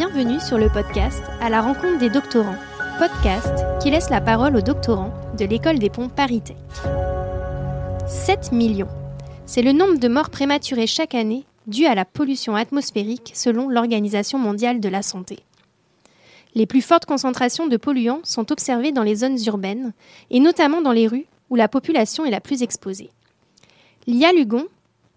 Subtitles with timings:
[0.00, 2.56] Bienvenue sur le podcast À la rencontre des doctorants,
[2.98, 6.56] podcast qui laisse la parole aux doctorants de l'école des ponts Paris Tech.
[8.08, 8.88] 7 millions.
[9.44, 14.38] C'est le nombre de morts prématurées chaque année dû à la pollution atmosphérique selon l'Organisation
[14.38, 15.40] mondiale de la santé.
[16.54, 19.92] Les plus fortes concentrations de polluants sont observées dans les zones urbaines,
[20.30, 23.10] et notamment dans les rues où la population est la plus exposée.
[24.06, 24.64] Lia Lugon,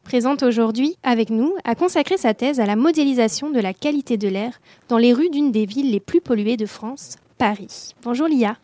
[0.04, 4.28] présente aujourd'hui avec nous, a consacré sa thèse à la modélisation de la qualité de
[4.28, 7.96] l'air dans les rues d'une des villes les plus polluées de France, Paris.
[8.04, 8.58] Bonjour Lia.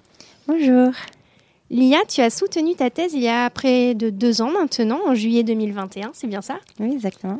[0.47, 0.91] Bonjour.
[1.71, 5.16] Lia, tu as soutenu ta thèse il y a près de deux ans maintenant, en
[5.16, 6.59] juillet 2021, c'est bien ça?
[6.80, 7.39] Oui, exactement.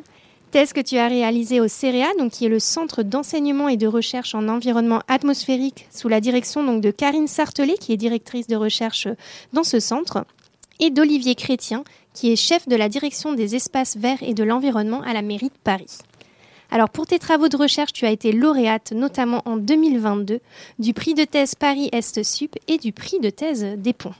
[0.52, 3.85] Thèse que tu as réalisée au CEREA, donc qui est le Centre d'enseignement et de
[3.85, 8.55] recherche en environnement atmosphérique, sous la direction donc de Karine Sartelet, qui est directrice de
[8.55, 9.07] recherche
[9.54, 10.26] dans ce centre,
[10.79, 11.84] et d'Olivier Chrétien,
[12.20, 15.48] qui est chef de la direction des espaces verts et de l'environnement à la mairie
[15.48, 16.00] de Paris.
[16.70, 20.41] Alors pour tes travaux de recherche, tu as été lauréate notamment en 2022
[20.80, 24.13] du prix de thèse Paris Est Sup et du prix de thèse des ponts.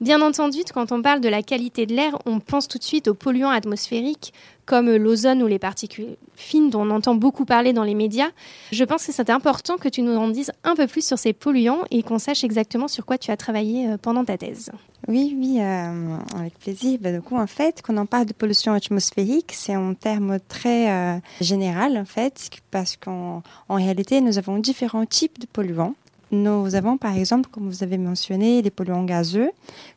[0.00, 3.08] Bien entendu, quand on parle de la qualité de l'air, on pense tout de suite
[3.08, 4.32] aux polluants atmosphériques
[4.64, 8.28] comme l'ozone ou les particules fines dont on entend beaucoup parler dans les médias.
[8.70, 11.32] Je pense que c'est important que tu nous en dises un peu plus sur ces
[11.32, 14.70] polluants et qu'on sache exactement sur quoi tu as travaillé euh, pendant ta thèse.
[15.08, 16.98] Oui, oui, euh, avec plaisir.
[17.00, 20.92] Ben, du coup, en fait, quand on parle de pollution atmosphérique, c'est un terme très
[20.92, 25.94] euh, général, en fait, parce qu'en réalité, nous avons différents types de polluants.
[26.30, 29.50] Nous avons par exemple, comme vous avez mentionné, les polluants gazeux,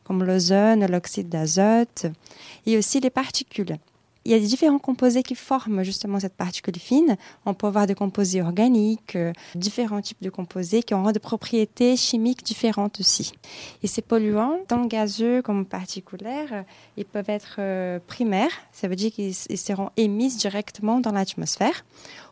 [0.04, 2.06] comme l'ozone, l'oxyde d'azote,
[2.66, 3.76] et aussi les particules
[4.24, 7.16] il y a différents composés qui forment justement cette particule fine.
[7.44, 11.96] On peut avoir des composés organiques, euh, différents types de composés qui auront des propriétés
[11.96, 13.32] chimiques différentes aussi.
[13.82, 16.62] Et ces polluants, tant gazeux comme particulaires, euh,
[16.96, 21.84] ils peuvent être euh, primaires, ça veut dire qu'ils seront émis directement dans l'atmosphère,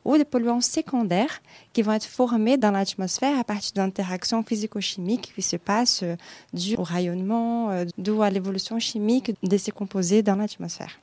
[0.04, 5.42] ou des polluants secondaires qui vont être formés dans l'atmosphère à partir d'interactions physico-chimiques qui
[5.42, 6.04] se passent
[6.54, 10.98] dû au rayonnement, dû à l'évolution chimique de ces composés dans l'atmosphère.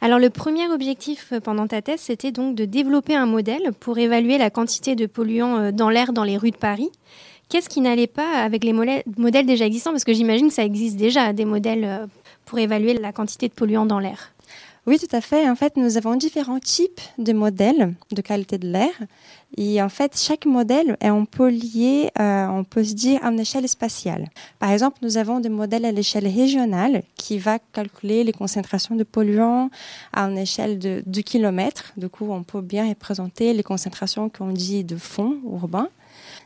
[0.00, 3.98] Alors le premier objectif euh, pendant ta thèse, c'était donc de développer un modèle pour
[3.98, 6.90] évaluer la quantité de polluants euh, dans l'air dans les rues de Paris.
[7.48, 9.92] Qu'est-ce qui n'allait pas avec les modèles déjà existants?
[9.92, 12.06] Parce que j'imagine que ça existe déjà, des modèles euh,
[12.44, 14.33] pour évaluer la quantité de polluants dans l'air.
[14.86, 15.48] Oui, tout à fait.
[15.48, 18.90] En fait, nous avons différents types de modèles de qualité de l'air.
[19.56, 23.30] Et en fait, chaque modèle est un peu lié, euh, on peut se dire, à
[23.30, 24.28] une échelle spatiale.
[24.58, 29.04] Par exemple, nous avons des modèles à l'échelle régionale qui va calculer les concentrations de
[29.04, 29.70] polluants
[30.12, 31.94] à une échelle de 2 km.
[31.96, 35.88] Du coup, on peut bien représenter les concentrations qu'on dit de fond urbain.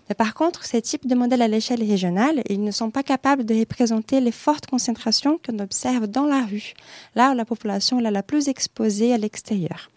[0.08, 3.44] Mais par contre, ces types de modèles à l'échelle régionale, ils ne sont pas capables
[3.44, 6.74] de représenter les fortes concentrations qu'on observe dans la rue,
[7.14, 9.90] là où la population est la plus exposée à l'extérieur.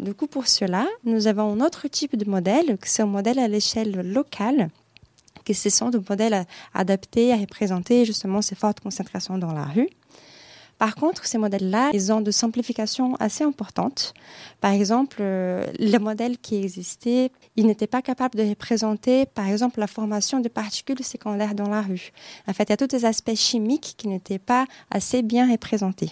[0.00, 3.48] Du coup, pour cela, nous avons un autre type de modèle, c'est un modèle à
[3.48, 4.68] l'échelle locale,
[5.44, 9.88] qui sont des modèles adaptés à représenter justement ces fortes concentrations dans la rue.
[10.78, 14.12] Par contre, ces modèles-là, ils ont de simplifications assez importantes.
[14.60, 19.80] Par exemple, euh, les modèles qui existaient, ils n'étaient pas capables de représenter, par exemple,
[19.80, 22.12] la formation de particules secondaires dans la rue.
[22.46, 26.10] En fait, il y a tous les aspects chimiques qui n'étaient pas assez bien représentés.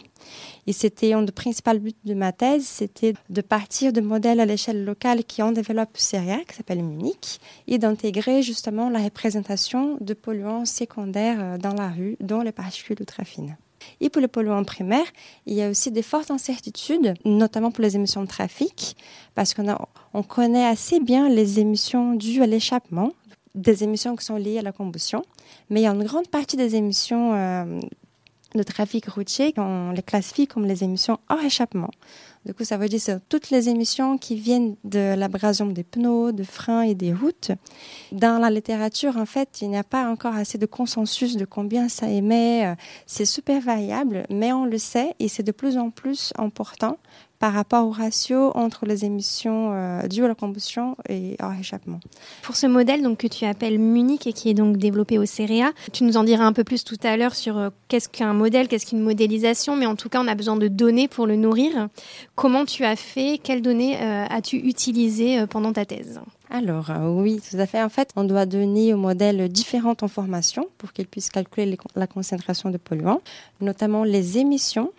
[0.66, 4.46] Et c'était un des principaux buts de ma thèse, c'était de partir de modèles à
[4.46, 10.14] l'échelle locale qui ont développé Syria, qui s'appelle Munich, et d'intégrer justement la représentation de
[10.14, 13.56] polluants secondaires euh, dans la rue, dont les particules ultra fines.
[14.00, 15.06] Et pour les polluants primaires,
[15.46, 18.96] il y a aussi des fortes incertitudes, notamment pour les émissions de trafic,
[19.34, 19.74] parce qu'on
[20.12, 23.12] on connaît assez bien les émissions dues à l'échappement,
[23.54, 25.24] des émissions qui sont liées à la combustion,
[25.70, 27.80] mais il y a une grande partie des émissions euh,
[28.54, 31.90] de trafic routier qu'on les classifie comme les émissions hors échappement.
[32.46, 36.32] Du coup, ça veut dire que toutes les émissions qui viennent de l'abrasion des pneus,
[36.32, 37.52] de freins et des routes.
[38.12, 41.88] Dans la littérature, en fait, il n'y a pas encore assez de consensus de combien
[41.88, 42.74] ça émet.
[43.06, 46.98] C'est super variable, mais on le sait et c'est de plus en plus important
[47.44, 52.00] par rapport au ratio entre les émissions euh, dues à la combustion et hors échappement.
[52.40, 55.72] Pour ce modèle donc, que tu appelles Munich et qui est donc développé au CEREA,
[55.92, 58.66] tu nous en diras un peu plus tout à l'heure sur euh, qu'est-ce qu'un modèle,
[58.66, 61.88] qu'est-ce qu'une modélisation, mais en tout cas on a besoin de données pour le nourrir.
[62.34, 66.22] Comment tu as fait Quelles données euh, as-tu utilisées pendant ta thèse?
[66.50, 67.82] Alors oui, tout à fait.
[67.82, 72.70] En fait, on doit donner au modèle différentes informations pour qu'il puisse calculer la concentration
[72.70, 73.22] de polluants,
[73.60, 74.92] notamment les émissions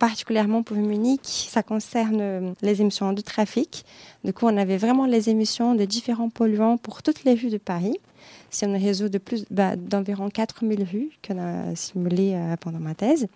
[0.00, 3.84] particulièrement pour Munich, ça concerne euh, les émissions de trafic.
[4.24, 7.58] Du coup, on avait vraiment les émissions de différents polluants pour toutes les rues de
[7.58, 7.98] Paris.
[8.48, 12.94] C'est un réseau de plus bah, d'environ 4000 rues qu'on a simulé euh, pendant ma
[12.94, 13.28] thèse.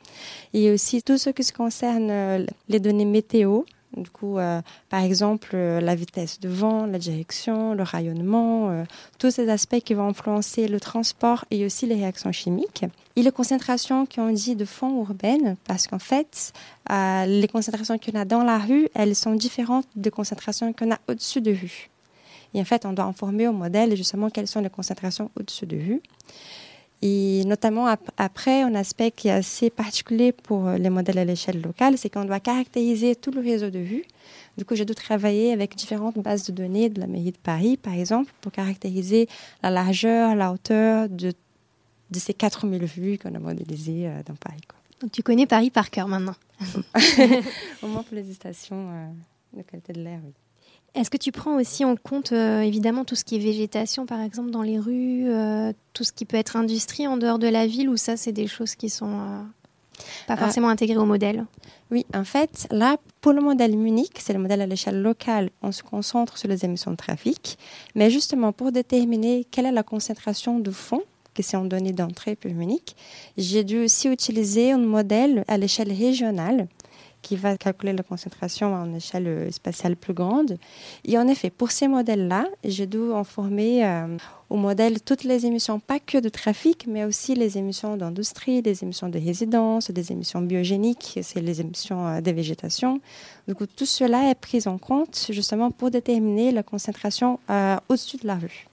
[0.54, 3.62] Et aussi tout ce qui concerne euh, les données météo,
[3.96, 8.84] Du coup, euh, par exemple, euh, la vitesse de vent, la direction, le rayonnement, euh,
[9.18, 12.84] tous ces aspects qui vont influencer le transport et aussi les réactions chimiques.
[13.16, 16.52] Et les concentrations qu'on dit de fond urbaine, parce qu'en fait,
[16.90, 21.40] les concentrations qu'on a dans la rue, elles sont différentes des concentrations qu'on a au-dessus
[21.40, 21.90] de rue.
[22.54, 25.76] Et en fait, on doit informer au modèle justement quelles sont les concentrations au-dessus de
[25.76, 26.02] rue.
[27.06, 27.86] Et notamment
[28.16, 32.24] après, un aspect qui est assez particulier pour les modèles à l'échelle locale, c'est qu'on
[32.24, 34.04] doit caractériser tout le réseau de vues.
[34.56, 37.76] Du coup, j'ai dû travailler avec différentes bases de données de la mairie de Paris,
[37.76, 39.28] par exemple, pour caractériser
[39.62, 41.34] la largeur, la hauteur de,
[42.10, 44.62] de ces 4000 vues qu'on a modélisées euh, dans Paris.
[45.00, 46.36] Donc tu connais Paris par cœur maintenant
[47.82, 50.32] Au moins pour les stations euh, de qualité de l'air, oui.
[50.94, 54.20] Est-ce que tu prends aussi en compte euh, évidemment tout ce qui est végétation, par
[54.20, 57.66] exemple, dans les rues, euh, tout ce qui peut être industrie en dehors de la
[57.66, 59.42] ville, ou ça, c'est des choses qui sont euh,
[60.28, 61.46] pas forcément intégrées au modèle?
[61.90, 65.72] Oui, en fait, là, pour le modèle Munich, c'est le modèle à l'échelle locale, on
[65.72, 67.58] se concentre sur les émissions de trafic,
[67.96, 71.02] mais justement pour déterminer quelle est la concentration de fond
[71.34, 72.94] que c'est en données d'entrée pour Munich,
[73.36, 76.68] j'ai dû aussi utiliser un modèle à l'échelle régionale
[77.24, 80.58] qui va calculer la concentration à une échelle euh, spatiale plus grande.
[81.06, 84.16] Et en effet, pour ces modèles-là, j'ai dû informer euh,
[84.50, 88.84] au modèle toutes les émissions, pas que de trafic, mais aussi les émissions d'industrie, des
[88.84, 93.00] émissions de résidence, des émissions biogéniques, c'est les émissions euh, de végétation.
[93.48, 97.38] Du coup, tout cela est pris en compte justement pour déterminer la concentration
[97.88, 98.66] au-dessus de la rue.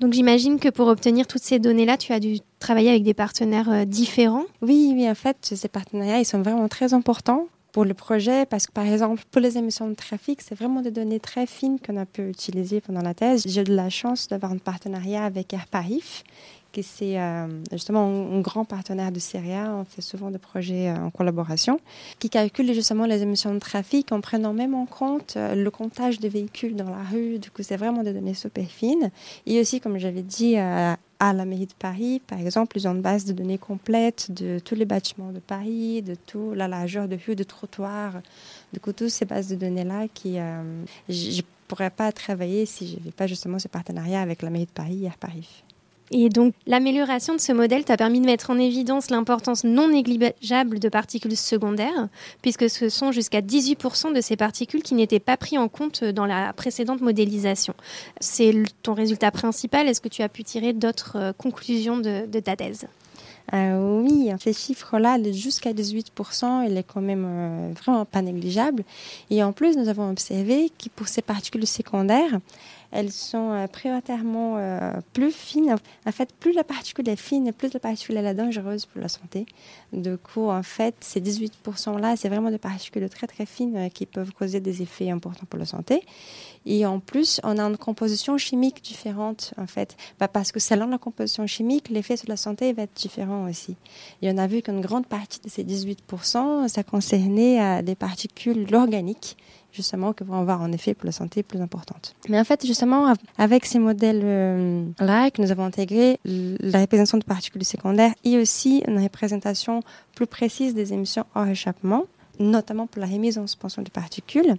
[0.00, 3.84] Donc j'imagine que pour obtenir toutes ces données-là, tu as dû travailler avec des partenaires
[3.86, 4.44] différents.
[4.62, 8.66] Oui, oui, en fait, ces partenariats, ils sont vraiment très importants pour le projet, parce
[8.66, 11.96] que par exemple, pour les émissions de trafic, c'est vraiment des données très fines qu'on
[11.96, 13.44] a pu utiliser pendant la thèse.
[13.46, 16.24] J'ai eu de la chance d'avoir un partenariat avec AirParif,
[16.72, 19.72] qui c'est euh, justement un, grand partenaire de CERIA.
[19.74, 21.80] On fait souvent des projets euh, en collaboration,
[22.18, 26.20] qui calcule justement les émissions de trafic en prenant même en compte euh, le comptage
[26.20, 27.38] de véhicules dans la rue.
[27.38, 29.10] Du coup, c'est vraiment des données super fines.
[29.46, 33.02] Et aussi, comme j'avais dit, à la mairie de Paris, par exemple, ils ont une
[33.02, 37.16] base de données complète de tous les bâtiments de Paris, de tout la largeur de
[37.26, 38.20] rue, de trottoirs,
[38.72, 40.36] du coup, toutes ces bases de données-là qui,
[41.08, 44.66] je ne pourrais pas travailler si je n'avais pas justement ce partenariat avec la mairie
[44.66, 45.64] de Paris et Paris.
[46.10, 50.78] Et donc, l'amélioration de ce modèle t'a permis de mettre en évidence l'importance non négligeable
[50.78, 52.08] de particules secondaires,
[52.42, 56.26] puisque ce sont jusqu'à 18% de ces particules qui n'étaient pas pris en compte dans
[56.26, 57.74] la précédente modélisation.
[58.20, 59.88] C'est ton résultat principal.
[59.88, 62.86] Est-ce que tu as pu tirer d'autres euh, conclusions de, ta thèse?
[63.54, 68.84] Euh, oui, ces chiffres-là, jusqu'à 18%, il est quand même euh, vraiment pas négligeable.
[69.30, 72.40] Et en plus, nous avons observé que pour ces particules secondaires,
[72.90, 75.76] elles sont euh, prioritairement euh, plus fines.
[76.06, 79.46] En fait, plus la particule est fine, plus la particule est dangereuse pour la santé.
[79.92, 84.06] Du coup, en fait, ces 18%-là, c'est vraiment des particules très très fines euh, qui
[84.06, 86.02] peuvent causer des effets importants pour la santé.
[86.64, 90.86] Et en plus, on a une composition chimique différente, en fait, bah, parce que selon
[90.86, 93.76] la composition chimique, l'effet sur la santé va être différent aussi.
[94.22, 99.36] Et on a vu qu'une grande partie de ces 18%, ça concernait des particules organiques
[99.72, 102.14] justement, que vont avoir un effet pour la santé plus importante.
[102.28, 107.64] Mais en fait, justement, avec ces modèles-là, que nous avons intégré la représentation de particules
[107.64, 109.82] secondaires et aussi une représentation
[110.14, 112.04] plus précise des émissions hors échappement,
[112.38, 114.56] notamment pour la remise en suspension de particules,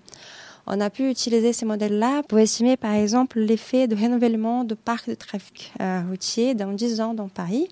[0.69, 5.09] on a pu utiliser ces modèles-là pour estimer, par exemple, l'effet de renouvellement de parcs
[5.09, 7.67] de trafic euh, routier dans 10 ans dans Paris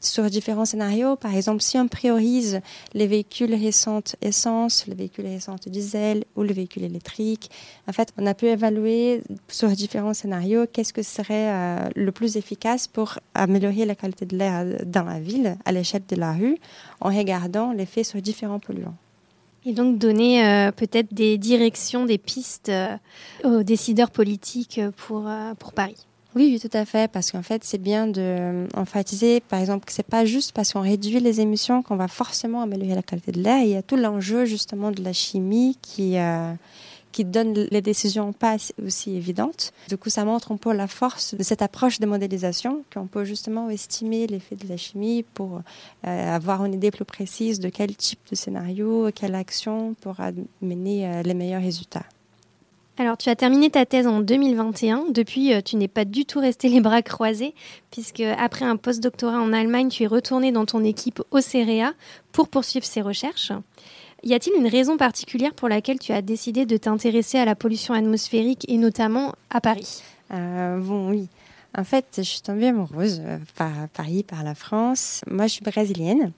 [0.00, 1.16] sur différents scénarios.
[1.16, 2.60] Par exemple, si on priorise
[2.94, 7.50] les véhicules récents essence, les véhicules récents diesel ou les véhicules électriques,
[7.88, 12.36] en fait, on a pu évaluer sur différents scénarios qu'est-ce que serait euh, le plus
[12.36, 16.58] efficace pour améliorer la qualité de l'air dans la ville à l'échelle de la rue
[17.00, 18.94] en regardant l'effet sur différents polluants.
[19.68, 22.96] Et donc donner euh, peut-être des directions, des pistes euh,
[23.42, 25.96] aux décideurs politiques pour, euh, pour Paris.
[26.36, 28.66] Oui, tout à fait, parce qu'en fait, c'est bien de
[29.48, 32.94] par exemple, que c'est pas juste parce qu'on réduit les émissions qu'on va forcément améliorer
[32.94, 33.58] la qualité de l'air.
[33.62, 36.16] Il y a tout l'enjeu justement de la chimie qui
[37.16, 39.72] qui donne les décisions pas aussi évidentes.
[39.88, 43.24] Du coup, ça montre un peu la force de cette approche de modélisation, qu'on peut
[43.24, 45.62] justement estimer l'effet de la chimie pour
[46.06, 50.30] euh, avoir une idée plus précise de quel type de scénario, quelle action pourra
[50.60, 52.04] mener euh, les meilleurs résultats.
[52.98, 55.06] Alors, tu as terminé ta thèse en 2021.
[55.08, 57.54] Depuis, euh, tu n'es pas du tout resté les bras croisés,
[57.90, 61.94] puisque après un post-doctorat en Allemagne, tu es retourné dans ton équipe au CEREA
[62.32, 63.52] pour poursuivre ses recherches.
[64.26, 67.94] Y a-t-il une raison particulière pour laquelle tu as décidé de t'intéresser à la pollution
[67.94, 70.02] atmosphérique et notamment à Paris?
[70.34, 71.28] Euh, Bon, oui.
[71.78, 75.20] En fait, je suis tombée amoureuse euh, par Paris, par la France.
[75.30, 76.32] Moi, je suis brésilienne.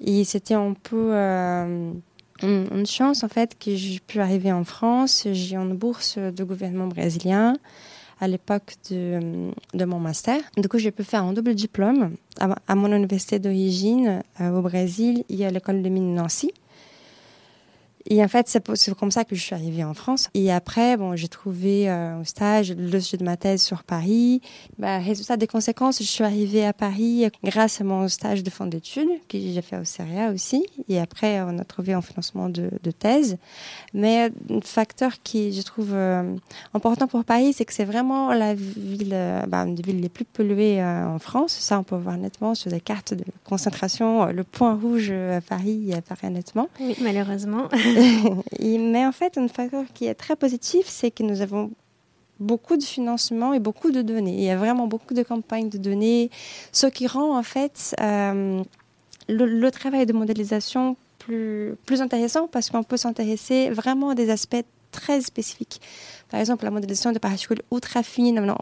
[0.00, 1.10] Et c'était un peu.
[1.12, 1.92] Euh,
[2.42, 5.28] une chance en fait que j'ai pu arriver en France.
[5.30, 7.56] J'ai une bourse de gouvernement brésilien
[8.20, 10.40] à l'époque de, mon master.
[10.56, 15.22] Du coup, j'ai pu faire un double diplôme à, à mon université d'origine au Brésil
[15.28, 16.50] et à l'école de mines Nancy.
[18.10, 20.28] Et en fait, c'est comme ça que je suis arrivée en France.
[20.34, 24.40] Et après, bon, j'ai trouvé euh, au stage le sujet de ma thèse sur Paris.
[24.78, 28.66] Bah, résultat des conséquences, je suis arrivée à Paris grâce à mon stage de fin
[28.66, 30.66] d'études que j'ai fait au CEREA aussi.
[30.88, 33.38] Et après, on a trouvé un financement de, thèse.
[33.92, 36.34] Mais un facteur qui, je trouve, euh,
[36.74, 40.08] important pour Paris, c'est que c'est vraiment la ville, euh, bah, une des villes les
[40.08, 41.52] plus polluées euh, en France.
[41.52, 44.26] Ça, on peut voir nettement sur des cartes de concentration.
[44.26, 46.68] Le point rouge à Paris apparaît nettement.
[46.80, 47.68] Oui, malheureusement.
[48.60, 51.70] mais en fait, un facteur qui est très positif, c'est que nous avons
[52.40, 54.34] beaucoup de financement et beaucoup de données.
[54.34, 56.30] Il y a vraiment beaucoup de campagnes de données,
[56.72, 58.62] ce qui rend en fait euh,
[59.28, 65.22] le, travail de modélisation plus, intéressant parce qu'on peut s'intéresser vraiment à des aspects très
[65.22, 65.80] spécifiques.
[66.30, 68.54] Par exemple, la modélisation de particules ultra fines,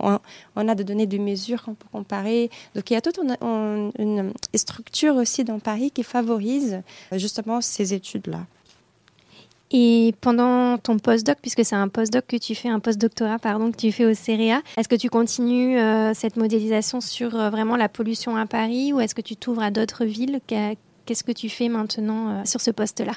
[0.57, 2.51] on, a des données de mesure qu'on peut comparer.
[2.75, 8.47] Donc il y a toute une structure aussi dans Paris qui favorise justement ces études-là.
[9.75, 13.79] Et pendant ton postdoc, puisque c'est un postdoc que tu fais, un postdoctorat pardon que
[13.79, 17.89] tu fais au CEREA, est-ce que tu continues euh, cette modélisation sur euh, vraiment la
[17.89, 20.41] pollution à Paris ou est-ce que tu t'ouvres à d'autres villes?
[20.47, 23.15] Qu'est-ce que tu fais maintenant euh, sur ce poste-là?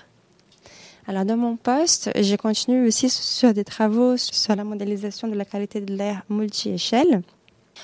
[1.08, 5.44] Alors dans mon poste, j'ai continué aussi sur des travaux sur la modélisation de la
[5.44, 7.22] qualité de l'air multi-échelle,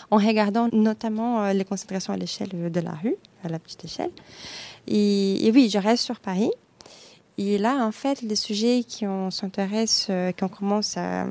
[0.09, 4.09] en regardant notamment les concentrations à l'échelle de la rue, à la petite échelle.
[4.87, 6.49] Et oui, je reste sur Paris,
[7.37, 11.25] et là, en fait, les sujets qui on s'intéresse, euh, qu'on commence à,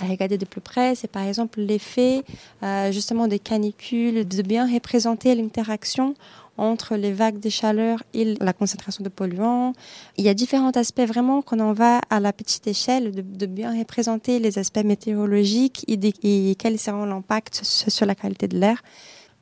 [0.00, 2.22] regarder de plus près, c'est par exemple l'effet
[2.62, 6.14] euh, justement des canicules, de bien représenter l'interaction
[6.58, 9.72] entre les vagues de chaleur et la concentration de polluants.
[10.18, 13.76] Il y a différents aspects vraiment qu'on en va à la petite échelle, de, bien
[13.78, 18.82] représenter les aspects météorologiques et, et quels seront l'impact sur la qualité de l'air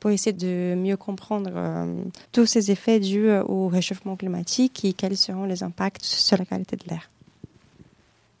[0.05, 4.93] pour essayer de mieux comprendre euh, tous ces effets dus euh, au réchauffement climatique et
[4.93, 7.09] quels seront les impacts sur la qualité de l'air.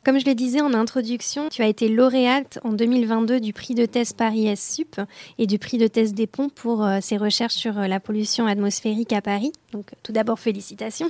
[0.05, 3.87] Comme je le disais en introduction, tu as été lauréate en 2022 du prix de
[3.87, 5.01] thèse Paris S-Sup
[5.39, 9.11] et du prix de thèse des ponts pour euh, ses recherches sur la pollution atmosphérique
[9.11, 9.51] à Paris.
[9.71, 11.09] Donc tout d'abord félicitations.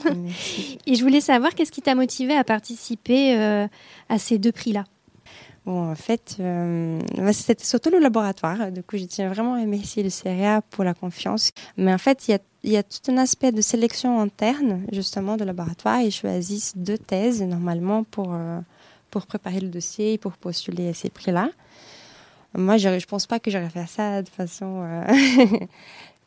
[0.87, 3.35] Et je voulais savoir qu'est-ce qui t'a motivé à participer
[4.07, 4.85] à ces deux prix-là?
[5.65, 6.99] Bon, en fait, euh,
[7.33, 8.71] c'était surtout le laboratoire.
[8.71, 11.51] Du coup, je tiens vraiment à remercier le CRA pour la confiance.
[11.75, 16.01] Mais en fait, il y a, tout un aspect de sélection interne, justement, de laboratoire.
[16.01, 18.59] Ils choisissent deux thèses, normalement, pour, euh,
[19.09, 21.49] pour préparer le dossier et pour postuler à ces prix-là.
[22.55, 24.83] Moi, je ne pense pas que j'aurais fait ça de façon...
[24.83, 25.03] Euh,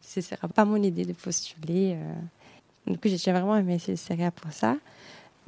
[0.02, 1.96] ce ne sera pas mon idée de postuler.
[2.88, 4.76] Du coup, tiens vraiment remercier le CRA pour ça.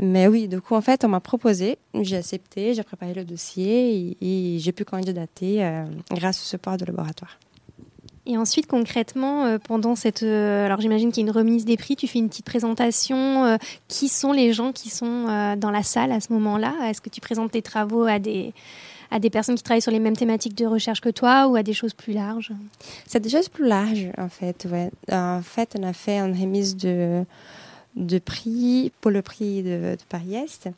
[0.01, 4.17] Mais oui, du coup, en fait, on m'a proposé, j'ai accepté, j'ai préparé le dossier
[4.21, 7.39] et, j'ai pu candidater euh, grâce au support de laboratoire.
[8.27, 10.23] Et ensuite, concrètement, euh, pendant cette...
[10.23, 13.59] Euh, alors j'imagine qu'il y a une remise des prix, tu fais une petite présentation.
[13.89, 16.75] qui sont les gens qui sont dans la salle à ce moment-là?
[16.89, 18.55] Est-ce que tu présentes tes travaux à des,
[19.11, 21.63] à des personnes qui travaillent sur les mêmes thématiques de recherche que toi ou à
[21.63, 22.53] des choses plus larges?
[23.07, 24.67] C'est des choses plus larges, en fait.
[24.71, 24.91] Ouais.
[25.13, 27.25] En fait, on a fait une remise de
[27.97, 30.69] de prix pour le prix de, Paris-Est.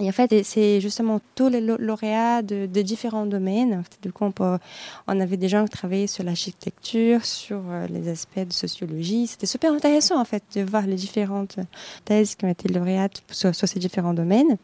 [0.00, 3.82] Et en fait, c'est justement tous les lauréats de, différents domaines.
[4.00, 8.52] Du coup, on, avait des gens qui travaillaient sur l'architecture, sur euh, les aspects de
[8.52, 9.26] sociologie.
[9.26, 11.56] C'était super intéressant, en fait, de voir les différentes
[12.04, 14.56] thèses qui ont été lauréates sur ces différents domaines.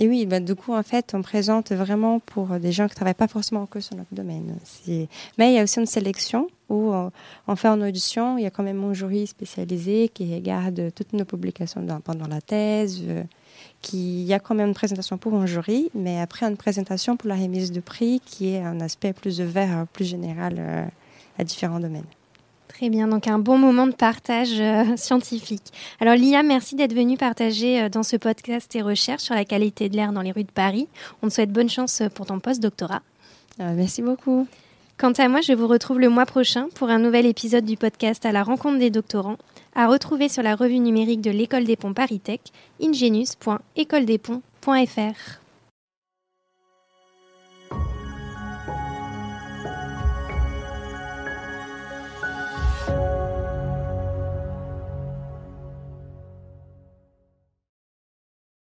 [0.00, 2.96] Et oui, bah, du coup, en fait, on présente vraiment pour des gens qui ne
[2.96, 4.56] travaillent pas forcément que sur notre domaine.
[5.36, 7.10] Mais il y a aussi une sélection où euh,
[7.46, 11.12] on fait en audition, il y a quand même un jury spécialisé qui regarde toutes
[11.12, 13.24] nos publications pendant la thèse, euh,
[13.82, 17.18] qui il y a quand même une présentation pour un jury, mais après une présentation
[17.18, 20.86] pour la remise de prix qui est un aspect plus vert, plus général euh,
[21.38, 22.06] à différents domaines.
[22.80, 25.64] Très bien, donc un bon moment de partage euh, scientifique.
[26.00, 29.90] Alors Lia, merci d'être venue partager euh, dans ce podcast tes recherches sur la qualité
[29.90, 30.88] de l'air dans les rues de Paris.
[31.22, 33.02] On te souhaite bonne chance pour ton post-doctorat.
[33.60, 34.46] Euh, merci beaucoup.
[34.96, 38.24] Quant à moi, je vous retrouve le mois prochain pour un nouvel épisode du podcast
[38.24, 39.36] à la rencontre des doctorants,
[39.74, 42.40] à retrouver sur la revue numérique de l'École des Ponts Paris Tech,
[42.80, 45.40] ingenius.écoledesponts.fr.